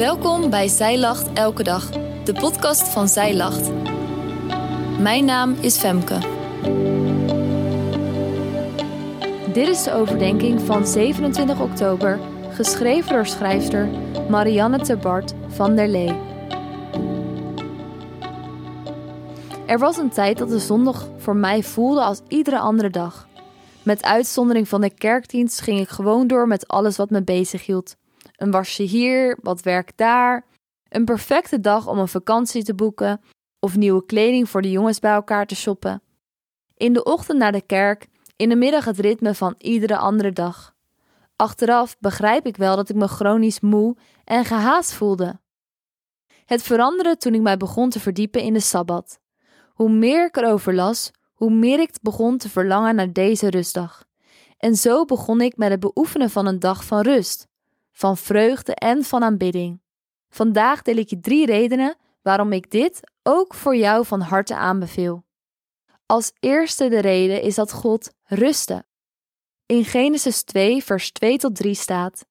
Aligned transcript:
Welkom 0.00 0.50
bij 0.50 0.68
Zij 0.68 0.98
Lacht 0.98 1.32
Elke 1.32 1.62
Dag, 1.62 1.90
de 2.24 2.32
podcast 2.32 2.88
van 2.88 3.08
Zij 3.08 3.36
Lacht. 3.36 3.70
Mijn 5.00 5.24
naam 5.24 5.52
is 5.60 5.76
Femke. 5.76 6.18
Dit 9.52 9.68
is 9.68 9.82
de 9.82 9.92
overdenking 9.92 10.60
van 10.60 10.86
27 10.86 11.60
oktober, 11.60 12.20
geschreven 12.50 13.12
door 13.12 13.26
schrijfster 13.26 13.88
Marianne 14.28 14.78
Terbart 14.78 15.34
van 15.48 15.76
der 15.76 15.88
Lee. 15.88 16.18
Er 19.66 19.78
was 19.78 19.96
een 19.96 20.10
tijd 20.10 20.38
dat 20.38 20.48
de 20.48 20.58
zondag 20.58 21.08
voor 21.16 21.36
mij 21.36 21.62
voelde 21.62 22.02
als 22.02 22.20
iedere 22.28 22.58
andere 22.58 22.90
dag. 22.90 23.28
Met 23.82 24.02
uitzondering 24.02 24.68
van 24.68 24.80
de 24.80 24.90
kerkdienst 24.90 25.60
ging 25.60 25.80
ik 25.80 25.88
gewoon 25.88 26.26
door 26.26 26.46
met 26.46 26.68
alles 26.68 26.96
wat 26.96 27.10
me 27.10 27.22
bezig 27.22 27.66
hield. 27.66 27.96
Een 28.40 28.50
wasje 28.50 28.82
hier, 28.82 29.38
wat 29.42 29.62
werk 29.62 29.96
daar. 29.96 30.46
Een 30.88 31.04
perfecte 31.04 31.60
dag 31.60 31.86
om 31.86 31.98
een 31.98 32.08
vakantie 32.08 32.64
te 32.64 32.74
boeken 32.74 33.20
of 33.58 33.76
nieuwe 33.76 34.06
kleding 34.06 34.48
voor 34.48 34.62
de 34.62 34.70
jongens 34.70 34.98
bij 34.98 35.12
elkaar 35.12 35.46
te 35.46 35.56
shoppen. 35.56 36.02
In 36.74 36.92
de 36.92 37.04
ochtend 37.04 37.38
naar 37.38 37.52
de 37.52 37.62
kerk, 37.62 38.08
in 38.36 38.48
de 38.48 38.56
middag 38.56 38.84
het 38.84 38.98
ritme 38.98 39.34
van 39.34 39.54
iedere 39.58 39.96
andere 39.96 40.32
dag. 40.32 40.74
Achteraf 41.36 41.96
begrijp 41.98 42.46
ik 42.46 42.56
wel 42.56 42.76
dat 42.76 42.88
ik 42.88 42.96
me 42.96 43.08
chronisch 43.08 43.60
moe 43.60 43.96
en 44.24 44.44
gehaast 44.44 44.92
voelde. 44.92 45.40
Het 46.44 46.62
veranderde 46.62 47.16
toen 47.16 47.34
ik 47.34 47.40
mij 47.40 47.56
begon 47.56 47.90
te 47.90 48.00
verdiepen 48.00 48.42
in 48.42 48.52
de 48.52 48.60
sabbat. 48.60 49.20
Hoe 49.68 49.90
meer 49.90 50.26
ik 50.26 50.36
erover 50.36 50.74
las, 50.74 51.10
hoe 51.34 51.50
meer 51.50 51.80
ik 51.80 51.90
begon 52.02 52.38
te 52.38 52.48
verlangen 52.48 52.94
naar 52.94 53.12
deze 53.12 53.50
rustdag. 53.50 54.04
En 54.58 54.76
zo 54.76 55.04
begon 55.04 55.40
ik 55.40 55.56
met 55.56 55.70
het 55.70 55.80
beoefenen 55.80 56.30
van 56.30 56.46
een 56.46 56.58
dag 56.58 56.84
van 56.84 57.00
rust, 57.00 57.48
van 58.00 58.16
vreugde 58.16 58.74
en 58.74 59.04
van 59.04 59.22
aanbidding. 59.22 59.80
Vandaag 60.28 60.82
deel 60.82 60.96
ik 60.96 61.10
je 61.10 61.20
drie 61.20 61.46
redenen 61.46 61.96
waarom 62.22 62.52
ik 62.52 62.70
dit 62.70 63.00
ook 63.22 63.54
voor 63.54 63.76
jou 63.76 64.06
van 64.06 64.20
harte 64.20 64.56
aanbeveel. 64.56 65.24
Als 66.06 66.32
eerste 66.38 66.88
de 66.88 67.00
reden 67.00 67.42
is 67.42 67.54
dat 67.54 67.72
God 67.72 68.12
rustte. 68.24 68.84
In 69.66 69.84
Genesis 69.84 70.42
2, 70.42 70.84
vers 70.84 71.12
2 71.12 71.38
tot 71.38 71.56
3 71.56 71.74
staat: 71.74 72.26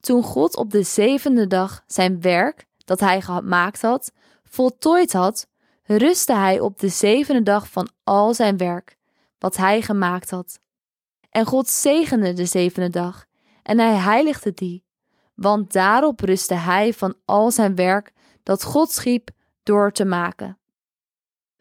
Toen 0.00 0.22
God 0.22 0.56
op 0.56 0.70
de 0.70 0.82
zevende 0.82 1.46
dag 1.46 1.82
zijn 1.86 2.20
werk, 2.20 2.66
dat 2.84 3.00
hij 3.00 3.20
gemaakt 3.20 3.82
had, 3.82 4.12
voltooid 4.44 5.12
had, 5.12 5.46
rustte 5.82 6.34
hij 6.34 6.60
op 6.60 6.78
de 6.78 6.88
zevende 6.88 7.42
dag 7.42 7.68
van 7.68 7.88
al 8.04 8.34
zijn 8.34 8.56
werk, 8.56 8.96
wat 9.38 9.56
hij 9.56 9.82
gemaakt 9.82 10.30
had. 10.30 10.58
En 11.30 11.46
God 11.46 11.68
zegende 11.68 12.32
de 12.32 12.46
zevende 12.46 12.90
dag, 12.90 13.24
en 13.62 13.78
hij 13.78 13.94
heiligde 13.94 14.52
die, 14.52 14.85
want 15.36 15.72
daarop 15.72 16.20
rustte 16.20 16.54
hij 16.54 16.92
van 16.92 17.14
al 17.24 17.50
zijn 17.50 17.74
werk 17.74 18.12
dat 18.42 18.62
God 18.62 18.90
schiep 18.90 19.30
door 19.62 19.92
te 19.92 20.04
maken. 20.04 20.58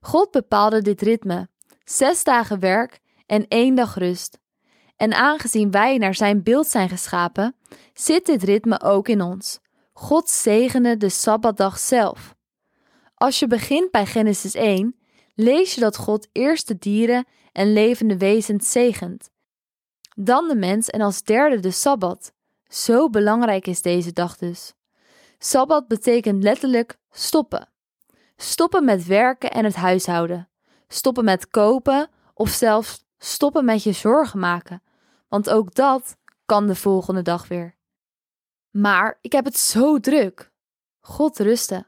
God 0.00 0.30
bepaalde 0.30 0.82
dit 0.82 1.00
ritme, 1.00 1.48
zes 1.84 2.24
dagen 2.24 2.58
werk 2.58 3.00
en 3.26 3.48
één 3.48 3.74
dag 3.74 3.94
rust. 3.94 4.38
En 4.96 5.12
aangezien 5.12 5.70
wij 5.70 5.98
naar 5.98 6.14
zijn 6.14 6.42
beeld 6.42 6.66
zijn 6.66 6.88
geschapen, 6.88 7.56
zit 7.94 8.26
dit 8.26 8.42
ritme 8.42 8.80
ook 8.80 9.08
in 9.08 9.20
ons. 9.20 9.60
God 9.92 10.30
zegende 10.30 10.96
de 10.96 11.08
Sabbatdag 11.08 11.78
zelf. 11.78 12.34
Als 13.14 13.38
je 13.38 13.46
begint 13.46 13.90
bij 13.90 14.06
Genesis 14.06 14.54
1, 14.54 14.96
lees 15.34 15.74
je 15.74 15.80
dat 15.80 15.96
God 15.96 16.28
eerst 16.32 16.68
de 16.68 16.78
dieren 16.78 17.26
en 17.52 17.72
levende 17.72 18.16
wezens 18.16 18.70
zegent. 18.70 19.30
Dan 20.14 20.48
de 20.48 20.56
mens 20.56 20.88
en 20.88 21.00
als 21.00 21.22
derde 21.22 21.60
de 21.60 21.70
Sabbat. 21.70 22.32
Zo 22.72 23.10
belangrijk 23.10 23.66
is 23.66 23.82
deze 23.82 24.12
dag 24.12 24.36
dus. 24.36 24.74
Sabbat 25.38 25.88
betekent 25.88 26.42
letterlijk 26.42 26.98
stoppen. 27.10 27.68
Stoppen 28.36 28.84
met 28.84 29.06
werken 29.06 29.50
en 29.50 29.64
het 29.64 29.74
huishouden. 29.74 30.48
Stoppen 30.88 31.24
met 31.24 31.48
kopen 31.48 32.10
of 32.34 32.48
zelfs 32.48 33.04
stoppen 33.18 33.64
met 33.64 33.82
je 33.82 33.92
zorgen 33.92 34.38
maken. 34.38 34.82
Want 35.28 35.50
ook 35.50 35.74
dat 35.74 36.16
kan 36.46 36.66
de 36.66 36.74
volgende 36.74 37.22
dag 37.22 37.48
weer. 37.48 37.76
Maar 38.70 39.18
ik 39.20 39.32
heb 39.32 39.44
het 39.44 39.58
zo 39.58 40.00
druk. 40.00 40.52
God 41.00 41.38
rusten. 41.38 41.86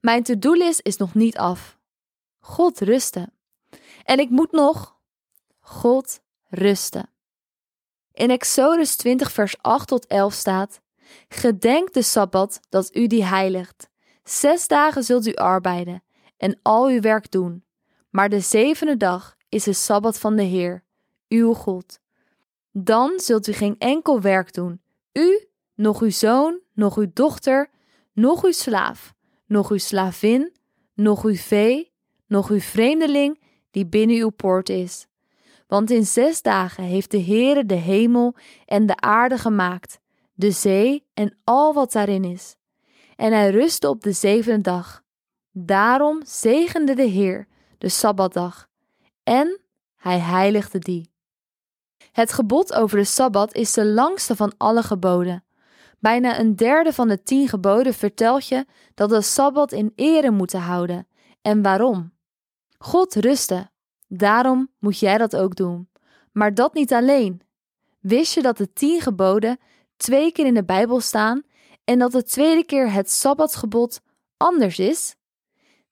Mijn 0.00 0.22
to-do-list 0.22 0.80
is 0.82 0.96
nog 0.96 1.14
niet 1.14 1.38
af. 1.38 1.78
God 2.40 2.80
rusten. 2.80 3.32
En 4.04 4.18
ik 4.18 4.30
moet 4.30 4.52
nog 4.52 4.96
God 5.60 6.20
rusten. 6.48 7.10
In 8.12 8.30
Exodus 8.30 8.96
20, 8.96 9.32
vers 9.32 9.54
8 9.60 9.88
tot 9.88 10.06
11 10.06 10.34
staat: 10.34 10.80
Gedenk 11.28 11.92
de 11.92 12.02
sabbat 12.02 12.60
dat 12.68 12.96
u 12.96 13.06
die 13.06 13.24
heiligt. 13.24 13.90
Zes 14.24 14.68
dagen 14.68 15.02
zult 15.04 15.26
u 15.26 15.34
arbeiden 15.34 16.02
en 16.36 16.58
al 16.62 16.86
uw 16.86 17.00
werk 17.00 17.30
doen. 17.30 17.64
Maar 18.10 18.28
de 18.28 18.40
zevende 18.40 18.96
dag 18.96 19.36
is 19.48 19.64
de 19.64 19.72
sabbat 19.72 20.18
van 20.18 20.36
de 20.36 20.42
Heer, 20.42 20.84
uw 21.28 21.52
God. 21.52 22.00
Dan 22.70 23.12
zult 23.20 23.46
u 23.46 23.52
geen 23.52 23.74
enkel 23.78 24.20
werk 24.20 24.54
doen, 24.54 24.80
u, 25.12 25.46
nog 25.74 26.00
uw 26.00 26.10
zoon, 26.10 26.60
nog 26.72 26.96
uw 26.96 27.10
dochter, 27.12 27.70
nog 28.12 28.44
uw 28.44 28.52
slaaf, 28.52 29.14
nog 29.46 29.70
uw 29.70 29.78
slavin, 29.78 30.52
nog 30.94 31.24
uw 31.24 31.34
vee, 31.34 31.92
nog 32.26 32.50
uw 32.50 32.60
vreemdeling 32.60 33.42
die 33.70 33.86
binnen 33.86 34.16
uw 34.16 34.30
poort 34.30 34.68
is. 34.68 35.06
Want 35.72 35.90
in 35.90 36.06
zes 36.06 36.42
dagen 36.42 36.84
heeft 36.84 37.10
de 37.10 37.22
Heere 37.22 37.66
de 37.66 37.74
hemel 37.74 38.34
en 38.64 38.86
de 38.86 38.96
aarde 38.96 39.38
gemaakt, 39.38 40.00
de 40.32 40.50
zee 40.50 41.06
en 41.14 41.38
al 41.44 41.74
wat 41.74 41.92
daarin 41.92 42.24
is. 42.24 42.56
En 43.16 43.32
hij 43.32 43.50
rustte 43.50 43.88
op 43.88 44.02
de 44.02 44.12
zevende 44.12 44.60
dag. 44.60 45.02
Daarom 45.50 46.20
zegende 46.24 46.94
de 46.94 47.02
Heer 47.02 47.48
de 47.78 47.88
Sabbatdag 47.88 48.68
en 49.22 49.60
hij 49.96 50.18
heiligde 50.18 50.78
die. 50.78 51.10
Het 52.12 52.32
gebod 52.32 52.72
over 52.72 52.98
de 52.98 53.04
Sabbat 53.04 53.54
is 53.54 53.72
de 53.72 53.86
langste 53.86 54.36
van 54.36 54.52
alle 54.56 54.82
geboden. 54.82 55.44
Bijna 55.98 56.38
een 56.38 56.56
derde 56.56 56.92
van 56.92 57.08
de 57.08 57.22
tien 57.22 57.48
geboden 57.48 57.94
vertelt 57.94 58.46
je 58.46 58.66
dat 58.94 59.10
de 59.10 59.22
Sabbat 59.22 59.72
in 59.72 59.92
ere 59.94 60.30
moeten 60.30 60.60
houden. 60.60 61.06
En 61.42 61.62
waarom? 61.62 62.12
God 62.78 63.14
rustte. 63.14 63.71
Daarom 64.14 64.70
moet 64.78 64.98
jij 64.98 65.18
dat 65.18 65.36
ook 65.36 65.56
doen. 65.56 65.88
Maar 66.32 66.54
dat 66.54 66.74
niet 66.74 66.92
alleen. 66.92 67.42
Wist 68.00 68.34
je 68.34 68.42
dat 68.42 68.56
de 68.56 68.72
tien 68.72 69.00
geboden 69.00 69.58
twee 69.96 70.32
keer 70.32 70.46
in 70.46 70.54
de 70.54 70.64
Bijbel 70.64 71.00
staan 71.00 71.42
en 71.84 71.98
dat 71.98 72.12
de 72.12 72.22
tweede 72.22 72.64
keer 72.64 72.92
het 72.92 73.10
Sabbatsgebod 73.10 74.00
anders 74.36 74.78
is? 74.78 75.16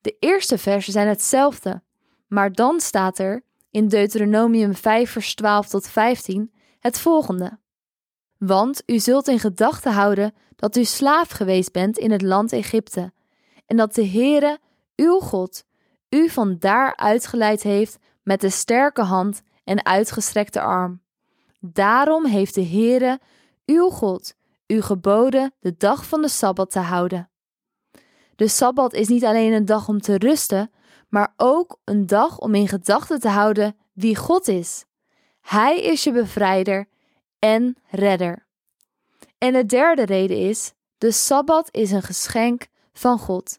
De 0.00 0.16
eerste 0.18 0.58
versen 0.58 0.92
zijn 0.92 1.08
hetzelfde, 1.08 1.82
maar 2.28 2.52
dan 2.52 2.80
staat 2.80 3.18
er 3.18 3.42
in 3.70 3.88
Deuteronomium 3.88 4.74
5 4.74 5.10
vers 5.10 5.34
12 5.34 5.68
tot 5.68 5.88
15 5.88 6.52
het 6.80 6.98
volgende. 6.98 7.58
Want 8.38 8.82
u 8.86 8.98
zult 8.98 9.28
in 9.28 9.38
gedachten 9.38 9.92
houden 9.92 10.34
dat 10.56 10.76
u 10.76 10.84
slaaf 10.84 11.30
geweest 11.30 11.72
bent 11.72 11.98
in 11.98 12.10
het 12.10 12.22
land 12.22 12.52
Egypte, 12.52 13.12
en 13.66 13.76
dat 13.76 13.94
de 13.94 14.06
Heere, 14.06 14.58
uw 14.96 15.18
God, 15.18 15.64
u 16.10 16.28
van 16.28 16.56
daar 16.58 16.96
uitgeleid 16.96 17.62
heeft 17.62 17.98
met 18.22 18.40
de 18.40 18.50
sterke 18.50 19.02
hand 19.02 19.42
en 19.64 19.84
uitgestrekte 19.84 20.60
arm. 20.60 21.02
Daarom 21.60 22.24
heeft 22.24 22.54
de 22.54 22.66
Heere, 22.66 23.20
uw 23.66 23.88
God, 23.88 24.34
u 24.66 24.80
geboden 24.80 25.54
de 25.60 25.76
dag 25.76 26.06
van 26.06 26.22
de 26.22 26.28
Sabbat 26.28 26.70
te 26.70 26.78
houden. 26.78 27.30
De 28.36 28.48
Sabbat 28.48 28.92
is 28.92 29.08
niet 29.08 29.24
alleen 29.24 29.52
een 29.52 29.64
dag 29.64 29.88
om 29.88 30.00
te 30.00 30.18
rusten, 30.18 30.70
maar 31.08 31.34
ook 31.36 31.80
een 31.84 32.06
dag 32.06 32.38
om 32.38 32.54
in 32.54 32.68
gedachten 32.68 33.20
te 33.20 33.28
houden 33.28 33.76
wie 33.92 34.16
God 34.16 34.48
is. 34.48 34.84
Hij 35.40 35.80
is 35.80 36.04
je 36.04 36.12
bevrijder 36.12 36.88
en 37.38 37.76
redder. 37.90 38.46
En 39.38 39.52
de 39.52 39.66
derde 39.66 40.04
reden 40.04 40.36
is: 40.36 40.72
de 40.98 41.10
sabbat 41.10 41.68
is 41.70 41.90
een 41.90 42.02
geschenk 42.02 42.66
van 42.92 43.18
God. 43.18 43.58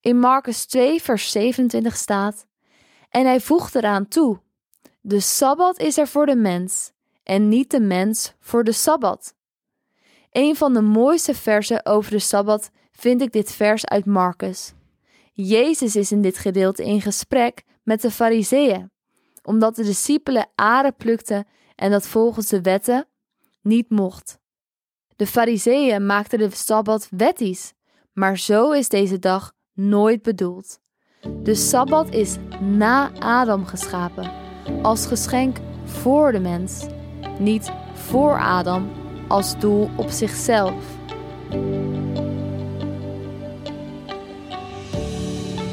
In 0.00 0.18
Marcus 0.18 0.66
2, 0.66 1.02
vers 1.02 1.30
27 1.30 1.96
staat: 1.96 2.46
En 3.08 3.26
hij 3.26 3.40
voegt 3.40 3.74
eraan 3.74 4.08
toe: 4.08 4.40
De 5.00 5.20
sabbat 5.20 5.78
is 5.78 5.98
er 5.98 6.08
voor 6.08 6.26
de 6.26 6.36
mens, 6.36 6.92
en 7.22 7.48
niet 7.48 7.70
de 7.70 7.80
mens 7.80 8.34
voor 8.40 8.64
de 8.64 8.72
sabbat. 8.72 9.34
Een 10.30 10.56
van 10.56 10.72
de 10.72 10.82
mooiste 10.82 11.34
versen 11.34 11.86
over 11.86 12.10
de 12.10 12.18
sabbat 12.18 12.70
vind 12.92 13.22
ik 13.22 13.32
dit 13.32 13.52
vers 13.52 13.86
uit 13.86 14.06
Marcus. 14.06 14.72
Jezus 15.32 15.96
is 15.96 16.12
in 16.12 16.22
dit 16.22 16.38
gedeelte 16.38 16.84
in 16.84 17.00
gesprek 17.00 17.62
met 17.82 18.02
de 18.02 18.10
Fariseeën, 18.10 18.90
omdat 19.42 19.76
de 19.76 19.84
discipelen 19.84 20.48
aren 20.54 20.96
plukten 20.96 21.46
en 21.74 21.90
dat 21.90 22.06
volgens 22.06 22.48
de 22.48 22.60
wetten 22.60 23.06
niet 23.62 23.90
mocht. 23.90 24.38
De 25.16 25.26
Fariseeën 25.26 26.06
maakten 26.06 26.38
de 26.38 26.50
Sabbat 26.50 27.08
wettisch, 27.10 27.72
maar 28.12 28.38
zo 28.38 28.70
is 28.70 28.88
deze 28.88 29.18
dag 29.18 29.52
nooit 29.72 30.22
bedoeld. 30.22 30.80
De 31.20 31.54
Sabbat 31.54 32.10
is 32.10 32.36
na 32.60 33.10
Adam 33.18 33.66
geschapen, 33.66 34.30
als 34.82 35.06
geschenk 35.06 35.56
voor 35.84 36.32
de 36.32 36.40
mens, 36.40 36.86
niet 37.38 37.70
voor 37.92 38.38
Adam 38.40 38.90
als 39.28 39.58
doel 39.58 39.90
op 39.96 40.10
zichzelf. 40.10 40.72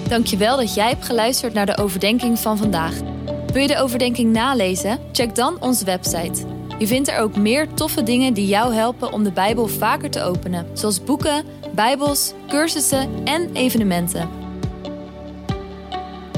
Dankjewel 0.08 0.58
dat 0.58 0.74
jij 0.74 0.90
hebt 0.90 1.06
geluisterd 1.06 1.54
naar 1.54 1.66
de 1.66 1.78
overdenking 1.78 2.40
van 2.40 2.58
vandaag. 2.58 3.00
Wil 3.54 3.62
je 3.62 3.68
de 3.68 3.80
overdenking 3.80 4.32
nalezen? 4.32 5.00
Check 5.12 5.36
dan 5.36 5.62
onze 5.62 5.86
website. 5.86 6.46
Je 6.78 6.88
vindt 6.88 7.10
er 7.10 7.20
ook 7.20 7.36
meer 7.36 7.74
toffe 7.74 8.04
dingen 8.04 8.34
die 8.34 8.48
jou 8.48 8.74
helpen 8.74 9.14
om 9.14 9.24
de 9.24 9.32
Bijbel 9.32 9.68
vaker 9.68 10.10
te 10.10 10.22
openen, 10.22 10.68
zoals 10.74 11.04
boeken, 11.04 11.46
Bijbels, 11.76 12.34
cursussen 12.48 13.10
en 13.24 13.50
evenementen. 13.54 14.45